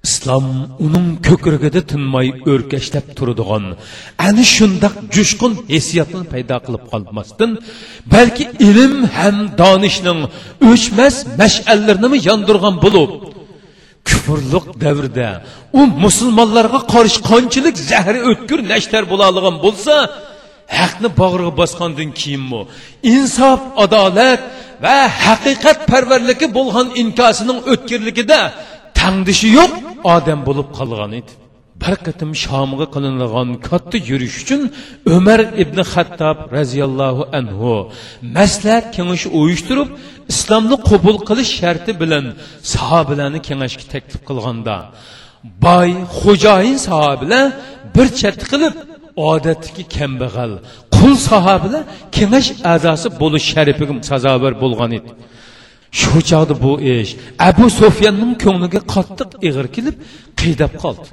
Islom 0.08 0.46
uning 0.86 1.08
ko'kragida 1.28 1.82
tinmay 1.92 2.28
o'rkashlab 2.52 3.06
turadigan 3.18 3.66
ana 4.28 4.44
shundoq 4.56 4.96
jushqun 5.16 5.54
hissiyotni 5.74 6.24
paydo 6.34 6.58
qilib 6.66 6.84
qolmasdan 6.92 7.52
balki 8.14 8.46
ilm 8.70 8.96
ham 9.18 9.38
donishning 9.62 10.20
o'chmas 10.70 11.16
mash'allarini 11.42 12.18
yondirgan 12.30 12.76
bo'lib 12.86 13.12
kufrliq 14.10 14.66
davrda 14.84 15.30
u 15.80 15.82
musulmonlarga 16.06 16.80
qarshi 16.94 17.20
qanchalik 17.32 17.76
zahri 17.92 18.20
o'tkir 18.32 18.60
nashtar 18.72 19.04
bo'ladigan 19.12 19.56
bo'lsa 19.66 19.96
haqni 20.80 21.10
bag'riga 21.22 21.54
bosgandan 21.62 22.10
keyinmi 22.20 22.62
insof 23.16 23.60
adolat 23.84 24.42
va 24.84 24.98
haqiqat 25.26 25.80
parvarligi 25.92 26.48
bo'lgan 26.58 26.88
inkosining 27.02 27.60
o'tkirligida 27.72 28.40
tangdishi 29.00 29.48
yo'q 29.60 29.72
odam 30.16 30.40
bo'lib 30.48 30.68
qolgan 30.78 31.12
edi. 31.20 31.32
Bir 31.82 31.96
qatim 32.06 32.32
shomga 32.46 32.86
katta 33.70 33.98
yurish 34.10 34.36
uchun 34.44 34.62
umar 35.16 35.40
ibn 35.64 35.80
xattob 35.94 36.38
roziyallohu 36.58 37.24
anhu 37.40 37.74
maslahat 38.38 38.86
kengashi 38.96 39.28
uyushtirib 39.40 39.90
islomni 40.34 40.78
qabul 40.90 41.18
qilish 41.30 41.52
sharti 41.60 41.92
bilan 42.02 42.26
sahobalarni 42.74 43.40
kengashga 43.48 43.86
taklif 43.94 44.22
qilganda 44.30 44.78
boy 45.66 45.90
xo'jayin 46.20 46.78
sahobalar 46.88 47.46
bir 47.96 48.08
chet 48.20 48.40
qilib 48.52 48.74
odatdagi 49.32 49.84
kambag'al 49.98 50.52
qul 50.96 51.14
sahobalar 51.30 51.84
kengash 52.16 52.50
a'zosi 52.74 53.08
bo'lish 53.22 53.46
sharifiga 53.54 53.94
sazovor 54.12 54.54
bo'lgan 54.64 54.92
edi. 55.00 55.12
Shu 56.00 56.18
chog'da 56.30 56.56
bu 56.66 56.72
ish 56.96 57.12
abu 57.50 57.66
sofyanning 57.82 58.34
ko'ngliga 58.44 58.82
qattiq 58.94 59.30
ig'ir 59.48 59.68
kelib 59.76 59.96
qiydab 60.42 60.74
qoldi. 60.84 61.08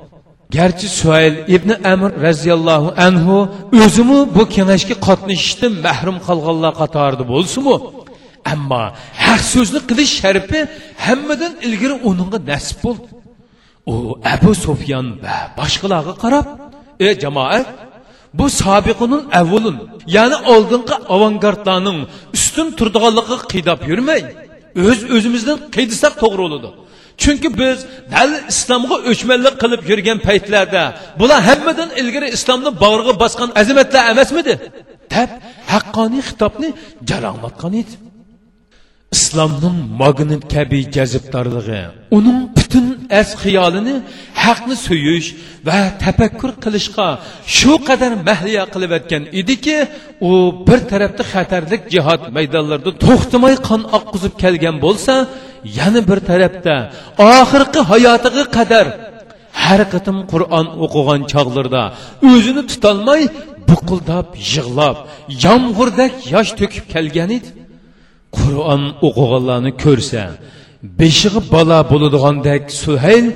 Garchi 0.57 0.89
suayl 1.01 1.35
ibn 1.57 1.71
amr 1.93 2.11
roziyallohu 2.27 2.89
anhu 3.07 3.37
o'zimi 3.85 4.21
bu 4.37 4.43
kengashga 4.55 4.95
qatnashishdan 5.07 5.73
mahrum 5.87 6.17
qolganlar 6.27 6.73
qatorida 6.83 7.25
bo'lsinmi? 7.33 7.77
Ammo 8.53 8.83
haq 9.25 9.41
so'zni 9.53 9.81
qilish 9.89 10.13
sharifi 10.21 10.61
hammadan 11.07 11.53
ilgari 11.67 11.95
uningga 12.11 12.39
nasib 12.51 12.79
bo'ldi. 12.85 13.09
U 13.93 13.95
abu 14.35 14.53
sufyon 14.67 15.07
va 15.25 15.37
boshqalarga 15.59 16.15
qarab 16.23 16.47
ey 17.07 17.13
jamoat 17.25 17.67
bu 18.39 18.47
sobiqining 18.63 19.23
avvalin 19.41 19.77
ya'ni 20.17 20.37
oldingi 20.55 20.95
avangardlarning 21.15 21.99
ustun 22.37 22.69
turdiganligiga 22.79 23.37
qiydab 23.53 23.81
yurmang. 23.91 24.27
O'z 24.89 25.01
o'zimizdan 25.17 25.59
qiydisak 25.75 26.13
to'g'ri 26.23 26.43
bo'ladi. 26.45 26.69
Chunki 27.23 27.49
biz 27.61 27.79
dal 28.15 28.31
islomga 28.53 28.97
o'chmanlik 29.11 29.55
qilib 29.63 29.83
yurgan 29.91 30.19
paytlarda 30.29 30.83
bular 31.21 31.41
hammadan 31.49 31.91
ilgari 32.01 32.29
islomni 32.37 32.71
bag'riga 32.85 33.15
bosgan 33.23 33.51
azamatlar 33.61 34.03
emasmidi? 34.13 34.55
Deb 35.15 35.31
haqqoniy 35.73 36.23
xitobni 36.29 36.69
jalanglatgan 37.11 37.75
edi. 37.83 37.95
Islomning 39.17 39.79
magnit 40.03 40.43
kabi 40.55 40.81
jazibdorligi 40.97 41.83
uning 42.19 42.39
butun 42.57 42.87
as 43.21 43.31
xiyolini 43.43 43.97
haqni 44.45 44.77
so'yish 44.87 45.29
va 45.69 45.79
tafakkur 46.05 46.51
qilishga 46.65 47.09
shu 47.57 47.73
qadar 47.89 48.13
mahliyo 48.29 48.65
qilibyotgan 48.75 49.23
ediki 49.41 49.77
u 50.29 50.33
bir 50.69 50.81
tarafda 50.93 51.23
xatarlik 51.33 51.83
jihod 51.95 52.23
maydonlarida 52.37 52.93
to'xtamay 53.07 53.55
qon 53.69 53.83
oqqizib 53.99 54.35
kelgan 54.43 54.77
bo'lsa 54.85 55.15
yana 55.79 56.01
bir 56.09 56.19
tarafda 56.31 56.75
oxirgi 57.33 57.81
hayotiga 57.91 58.45
qadar 58.57 58.87
har 59.65 59.81
qatim 59.93 60.19
qur'on 60.33 60.67
o'qigan 60.85 61.21
chog'larda 61.33 61.83
o'zini 62.31 62.63
tutolmay 62.71 63.23
buqildab 63.71 64.27
yig'lab 64.53 64.97
yomg'irdak 65.45 66.13
yosh 66.35 66.51
to'kib 66.61 66.85
kelgan 66.95 67.31
edi. 67.39 67.49
Qur'on 68.39 68.83
o'qiganlarni 69.07 69.73
ko'rsa 69.85 70.23
beshig'i 71.01 71.41
bola 71.55 71.79
bo'ladigandek 71.93 72.63
suhayl 72.83 73.27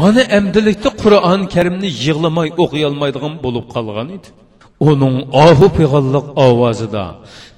mana 0.00 0.22
amdilikda 0.38 0.90
qur'oni 1.02 1.46
karimni 1.54 1.88
yig'lamay 2.04 2.48
o'qiyolmaydigan 2.64 3.34
bo'lib 3.44 3.66
qolgan 3.74 4.08
edi. 4.16 4.28
Uning 4.88 5.16
ohu 5.46 5.66
pig'illiq 5.78 6.26
ovozida 6.46 7.04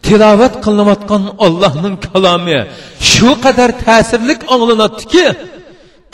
tilovat 0.07 0.55
qilinayotgan 0.65 1.25
allohning 1.47 1.97
kalomi 2.07 2.59
shu 3.13 3.31
qadar 3.45 3.71
ta'sirli 3.85 4.35
anglanadiki 4.55 5.27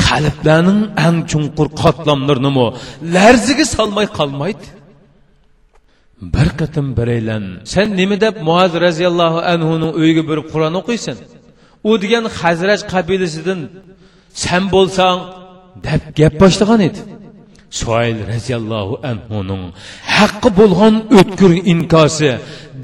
qalblarning 0.07 0.81
ang 1.07 1.17
chunqur 1.31 1.69
qatlamlarini 1.83 2.67
larziga 3.15 3.67
solmay 3.77 4.07
qolmaydi. 4.19 4.67
Bir 6.35 6.49
qatim 6.61 6.87
biraylan 6.99 7.45
sen 7.73 7.87
nima 8.01 8.17
deb 8.25 8.35
muaz 8.49 8.73
roziyallohu 8.87 9.39
anhuni 9.53 9.89
uyiga 9.99 10.23
borib 10.31 10.47
qur'on 10.53 10.75
o'qiysan? 10.81 11.17
U 11.89 11.93
degan 12.03 12.25
hazraj 12.41 12.81
qabilasidan 12.93 13.61
san 14.43 14.63
bo'lsang 14.75 15.19
deb 15.87 16.03
gap 16.19 16.35
boshlagan 16.43 16.81
edi. 16.89 17.01
Soil 17.71 18.19
roziyallohu 18.33 18.95
anhuning 19.11 19.63
haqqi 20.17 20.49
bo'lgan 20.61 20.95
o'tkir 21.19 21.53
inkosi 21.73 22.31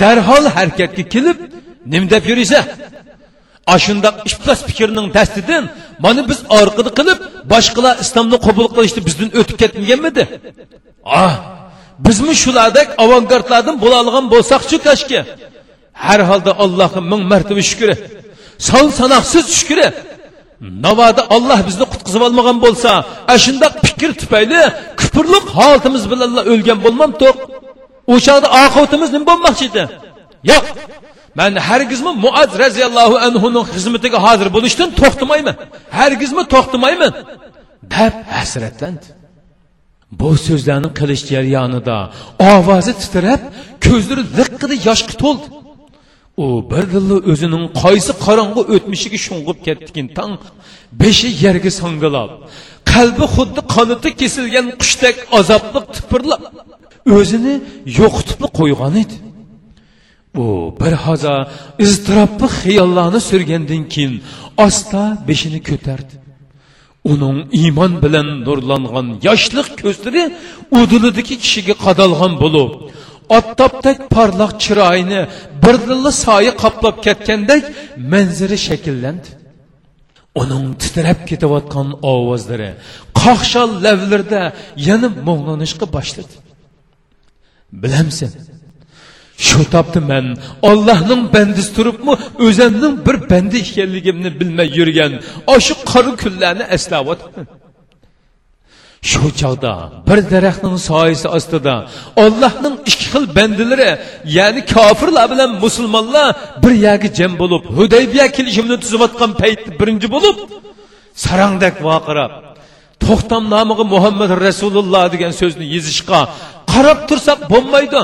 darhol 0.02 0.44
harakatga 0.56 1.04
kelib 1.14 1.38
nim 1.92 2.04
deb 2.12 2.24
yuriysan 2.30 2.64
ashundoq 3.74 4.16
iflos 4.28 4.60
fikrning 4.68 5.06
dastidan 5.16 5.64
mana 6.04 6.22
biz 6.30 6.38
orqada 6.60 6.90
qilib 6.98 7.18
boshqalar 7.52 7.94
islomni 8.04 8.38
qabul 8.46 8.66
qilishni 8.76 9.00
bizdan 9.08 9.28
o'tib 9.40 9.56
ketmaganmidi? 9.62 10.22
Ah 11.22 11.34
bizmi 12.06 12.34
shulardek 12.42 12.88
avangardlardan 13.04 13.76
bo'la 13.82 13.96
olgan 14.02 14.24
bo'lsaqchi 14.34 14.76
kashki? 14.86 15.20
Har 16.06 16.20
holda 16.30 16.52
allohga 16.64 17.00
ming 17.12 17.22
martaba 17.32 17.62
shukri 17.70 17.94
son 18.68 18.86
sanoqsiz 19.00 19.44
shukri 19.58 19.86
navoda 20.86 21.22
olloh 21.36 21.60
bizni 21.68 21.86
qutqizib 21.92 22.22
olmagan 22.26 22.56
bo'lsa 22.64 22.90
ashundoq 23.34 23.74
fikr 23.86 24.10
tufayli 24.20 24.60
kufrlik 25.00 25.46
holatimiz 25.58 26.04
bilan 26.12 26.30
o'lgan 26.52 26.78
bo'lmamdiq 26.84 27.36
o'shada 28.14 28.46
oqibatimiz 28.64 29.08
nima 29.14 29.26
bo'lmoqchi 29.30 29.64
edi? 29.70 29.82
Yo'q. 30.52 30.66
Man 31.40 31.52
hargizmi 31.68 32.12
muaz 32.24 32.50
roziyallohu 32.64 33.16
anhuni 33.26 33.60
xizmatiga 33.74 34.18
hozir 34.26 34.48
bo'lishdan 34.56 34.88
to'xtamayman. 35.00 35.56
Hargizmi 35.98 36.42
to'xtamayman? 36.54 37.12
Deb 37.94 38.14
hasratlandi 38.36 39.06
bu 40.20 40.30
so'zlarni 40.46 40.90
qilish 40.98 41.22
jarayonida 41.32 41.96
ovozi 42.52 42.92
titrab 43.02 43.42
ko'zlari 43.86 44.22
liqqida 44.38 44.74
yoshga 44.88 45.14
to'ldi 45.22 45.46
u 46.42 46.46
birdilla 46.72 47.16
o'zining 47.32 47.64
qaysi 47.82 48.12
qorong'u 48.24 48.62
o'tmishiga 48.74 49.18
sho'ng'ib 49.26 49.58
ketdikin 49.66 50.06
tang 50.18 50.38
beshi 51.02 51.28
yerga 51.44 51.70
sangilab 51.80 52.30
qalbi 52.92 53.26
xuddi 53.34 53.60
qanoti 53.74 54.10
kesilgan 54.20 54.66
qushdek 54.80 55.16
azoblik 55.38 55.86
tipirlab 55.96 56.42
o'zini 57.18 57.54
yo'qitib 57.98 58.42
qo'ygan 58.58 58.94
edi. 59.02 59.16
U 60.42 60.44
bir 60.80 60.92
haza 61.04 61.34
iztirobli 61.84 62.46
xiyollarni 62.60 63.20
surgandan 63.30 63.82
keyin 63.92 64.14
asta 64.66 65.02
beshini 65.28 65.60
ko'tardi. 65.70 66.14
Uning 67.12 67.38
iymon 67.60 67.92
bilan 68.04 68.28
nurlangan 68.46 69.06
yoshlik 69.28 69.68
ko'zlari 69.82 70.22
udulidagi 70.80 71.34
kishiga 71.42 71.74
qadalgan 71.84 72.32
bo'lib 72.42 72.70
ottobdek 73.38 73.98
porloq 74.14 74.52
chiroyini. 74.64 75.20
Birdilla 75.64 76.12
soya 76.24 76.52
qoplab 76.62 76.96
ketgandek 77.06 77.62
manzara 78.12 78.58
shakllandi. 78.68 79.28
Uning 80.40 80.64
titrab 80.82 81.20
ketayotgan 81.30 81.88
ovozlari 82.12 82.70
qoqshol 83.20 83.70
lavlarda 83.84 84.42
yana 84.88 85.08
mo'nglanishga 85.26 85.86
boshladi. 85.96 86.34
Bilamsan 87.82 88.32
shu 89.46 89.60
topdi 89.74 90.00
man 90.10 90.26
ollohning 90.70 91.22
bandisi 91.34 91.70
turibmi 91.76 92.14
o'zimning 92.46 92.94
bir 93.06 93.16
banda 93.30 93.56
ekanligimni 93.64 94.30
bilmay 94.40 94.68
yurgan 94.78 95.12
oshu 95.54 95.74
qora 95.90 96.12
kunlarni 96.22 96.64
eslayapman 96.76 97.44
shu 99.10 99.26
chog'da 99.40 99.72
bir 100.08 100.18
daraxtning 100.32 100.76
soyasi 100.88 101.26
ostida 101.36 101.74
ollohning 102.24 102.74
ikki 102.90 103.06
xil 103.12 103.24
bandalari 103.36 103.90
ya'ni 104.38 104.60
kofirlar 104.74 105.26
bilan 105.32 105.50
musulmonlar 105.64 106.28
bir 106.62 106.72
yagi 106.86 107.08
jam 107.18 107.32
bo'lib 107.42 107.62
hudaybiya 107.76 108.26
kelishimni 108.36 108.76
tuzayotgan 108.84 109.30
paytda 109.42 109.70
birinchi 109.80 110.08
bo'lib 110.14 110.36
sarangdak 111.24 111.76
vaqirab 111.88 112.32
to'xtam 113.04 113.42
nomiga 113.54 113.84
muhammad 113.94 114.30
rasululloh 114.46 115.04
degan 115.14 115.32
so'zni 115.40 115.66
yezishga 115.74 116.20
qarab 116.72 116.98
tursak 117.08 117.38
bo'lmaydi. 117.52 118.00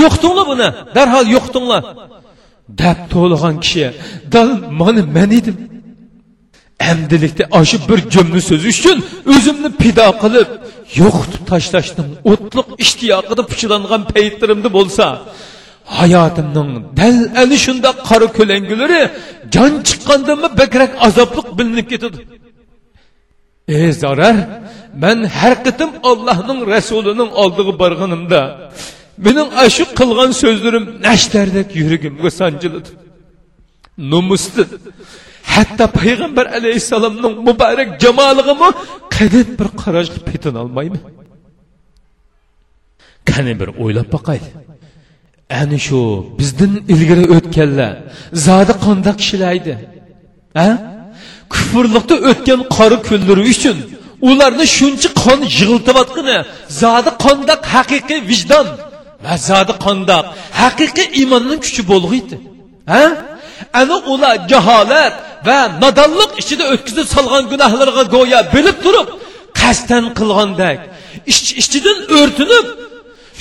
Yo'qtinglar 0.00 0.44
buni 0.52 0.68
darhol 0.96 1.26
yo'qtinglar 1.36 1.82
deb 2.80 2.98
to'lg'an 3.12 3.56
kishi 3.64 3.86
dal 4.34 4.48
mana 4.80 5.02
man 5.16 5.30
edim. 5.38 5.56
Amdilikda 6.90 7.44
shu 7.70 7.76
bir 7.88 7.98
jumla 8.14 8.40
so'z 8.48 8.64
uchun 8.72 8.98
o'zimni 9.32 9.70
pido 9.82 10.08
qilib 10.22 10.48
yo'qitib 11.00 11.42
tashlashning 11.52 12.10
o'tliq 12.30 12.68
ishtiyoqida 12.84 13.42
puchlangan 13.50 14.02
paytlarimda 14.14 14.68
bo'lsa 14.78 15.04
hayotimning 15.98 16.70
dal 16.98 17.16
ana 17.42 17.56
shundoq 17.64 17.96
qora 18.08 18.26
ko'langulari 18.38 19.00
jon 19.54 19.72
chiqqandimi 19.88 20.48
bakrak 20.60 20.90
azobliq 21.06 21.46
bilinib 21.58 21.86
ketadi 21.92 22.18
ey 23.78 23.90
zarar 24.02 24.36
man 25.02 25.18
har 25.38 25.54
qitim 25.66 25.90
allohning 26.10 26.60
rasulining 26.74 27.30
oldiga 27.42 27.72
borganimda 27.82 28.40
mening 29.24 29.48
ashu 29.64 29.84
qilgan 29.98 30.30
so'zlarim 30.42 30.84
nashtardek 31.06 31.68
yuragimga 31.80 32.30
sanjiladi 32.40 32.90
nomusdi 34.12 34.62
hatto 35.54 35.84
payg'ambar 36.00 36.46
alayhissalomning 36.58 37.34
muborak 37.48 37.88
jamolig'imi 38.04 38.68
qadin 39.16 39.48
bir 39.58 39.68
qarashga 39.82 40.20
petin 40.28 40.54
olmayman 40.62 41.02
qani 43.30 43.52
bir 43.60 43.68
o'ylab 43.82 44.08
boqayli 44.16 44.50
ana 45.60 45.78
shu 45.86 45.98
bizdan 46.38 46.72
ilgari 46.94 47.24
o'tganlar 47.36 47.92
zodi 48.46 48.72
qandoq 48.84 49.16
kishilar 49.22 49.52
edi? 49.60 49.74
A 50.66 50.68
kufrlikda 51.52 52.16
o'tgan 52.30 52.60
qora 52.76 52.98
kunlari 53.08 53.42
uchun 53.54 53.76
ularni 54.28 54.66
shuncha 54.78 55.08
qon 55.22 55.40
yig'iltiyotgani 55.56 56.38
zodi 56.82 57.10
qandoq 57.24 57.60
haqiqiy 57.74 58.20
vijdon 58.30 58.66
va 59.24 59.34
zodi 59.48 59.72
qandoq 59.84 60.24
haqiqiy 60.62 61.08
iymonning 61.20 61.60
kuchi 61.66 61.82
bo'lg'iydi 61.92 62.36
ha? 62.92 63.02
Ana 63.80 63.96
ular 64.12 64.36
jaholat 64.52 65.14
va 65.46 65.58
nodonlik 65.82 66.32
ichida 66.42 66.64
o'tkazib 66.74 67.06
solgan 67.14 67.44
gunohlarga 67.52 68.04
go'yo 68.14 68.40
bilib 68.54 68.78
turib 68.84 69.08
qasddan 69.60 70.04
qilgandek 70.18 70.78
ichidan 71.62 71.98
o'rtinib 72.18 72.66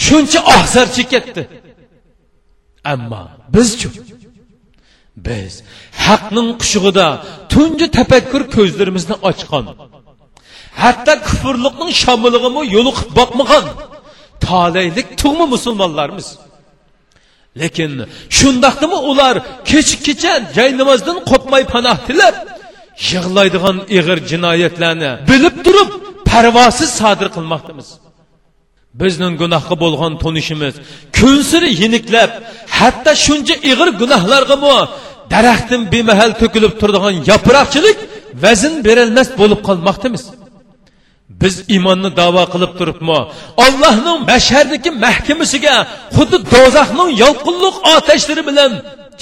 shuncha 0.05 0.39
ohzar 0.55 0.87
chekatdi. 0.97 1.41
Ammo 2.93 3.21
bizchu 3.55 3.89
biz 5.27 5.53
haqning 6.05 6.49
qushug'ida 6.61 7.07
tunji 7.53 7.87
tafakkur 7.97 8.43
ko'zlarimizni 8.55 9.15
ochgan 9.29 9.65
hatto 10.83 11.13
kufrliqning 11.27 11.91
shamolig'imi 12.03 12.63
yo'liqib 12.75 13.09
boqmagan 13.19 13.65
tolaylik 14.45 15.07
tug'ma 15.21 15.45
musulmonlarmiz 15.53 16.27
lekin 17.61 17.91
shundoqdimi 18.37 18.97
ular 19.11 19.35
kechikkecha 19.69 20.33
kecha 20.37 20.53
jay 20.55 20.69
namozdan 20.81 21.17
qo'rqmay 21.29 21.63
panoh 21.73 21.97
tilab 22.07 22.35
yig'laydigan 23.11 23.77
ig'ir 23.97 24.17
jinoyatlarni 24.31 25.11
bilib 25.29 25.55
turib 25.65 25.89
parvosiz 26.29 26.89
sodir 26.99 27.29
qilmoqdamiz 27.35 27.87
bizning 29.01 29.33
gunohga 29.41 29.75
bo'lgan 29.83 30.13
tonishimiz 30.23 30.75
kun 31.17 31.37
siri 31.49 31.69
yeniklab 31.81 32.31
hatto 32.79 33.11
shuncha 33.25 33.55
ig'ir 33.71 33.89
gunohlargami 34.01 34.75
daraxtdan 35.33 35.81
bemahal 35.93 36.31
to'kilib 36.41 36.73
turadigan 36.81 37.15
yaproqchilik 37.31 37.97
vazn 38.43 38.73
berilmas 38.87 39.29
bo'lib 39.39 39.59
qolmoqdamiz 39.67 40.23
biz 41.41 41.55
iymonni 41.75 42.09
davo 42.21 42.43
qilib 42.53 42.71
turibmi? 42.79 43.19
Allohning 43.65 44.19
mashardagi 44.31 44.89
mahkamasiga 45.05 45.75
xuddi 46.15 46.37
do'zaxning 46.53 47.09
yolqinliq 47.23 47.75
otashlari 47.95 48.43
bilan 48.49 48.71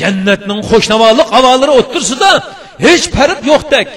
jannatning 0.02 0.62
xo'shnavoliq 0.70 1.28
havolari 1.36 1.74
o'ttirsida 1.80 2.32
hech 2.86 3.06
farq 3.16 3.40
yo'qdek 3.52 3.88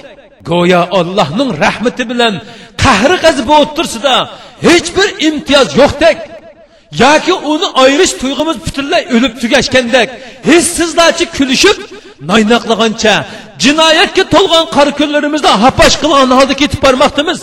go'yo 0.49 0.81
allohning 0.99 1.49
rahmati 1.63 2.03
bilan 2.11 2.33
qahri 2.83 3.17
g'azibi 3.23 3.53
o'ttirsida 3.61 4.13
hech 4.67 4.87
bir 4.97 5.07
imtiyoz 5.27 5.69
yo'qdek 5.81 6.17
yoki 7.03 7.33
uni 7.51 7.67
ayirish 7.83 8.13
tuyg'umiz 8.21 8.57
butunlay 8.65 9.03
o'lib 9.15 9.33
tugashgandek 9.41 10.09
hissizlarcha 10.49 11.25
kulishib 11.37 11.77
noynoqlagancha 12.29 13.15
jinoyatga 13.63 14.23
to'lgan 14.33 14.65
qora 14.75 14.91
kunlarimizda 14.99 15.51
hapash 15.65 15.95
qilgan 16.01 16.29
holda 16.37 16.55
ketib 16.61 16.79
bormoqdamiz 16.85 17.39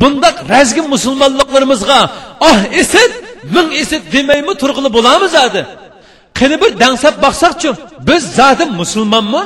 bundoq 0.00 0.36
razgi 0.52 0.82
musulmonliklarimizga 0.94 1.98
ah, 2.00 2.08
oh 2.40 2.58
esin 2.80 3.10
ming 3.54 3.68
esin 3.82 4.02
demaymi 4.12 4.54
turg'ili 4.62 4.90
bo'lamiz 4.96 5.34
adi 5.46 5.62
qani 6.38 6.56
bir 6.62 6.72
dangsab 6.82 7.14
boqsaqchi 7.24 7.70
biz 8.08 8.22
zodi 8.38 8.64
musulmonmi? 8.80 9.42